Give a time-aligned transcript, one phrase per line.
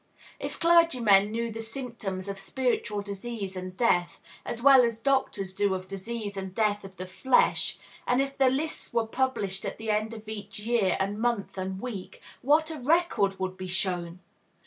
[0.39, 5.75] If clergymen knew the symptoms of spiritual disease and death, as well as doctors do
[5.75, 7.77] of disease and death of the flesh,
[8.07, 12.19] and if the lists were published at end of each year and month and week,
[12.41, 14.21] what a record would be shown!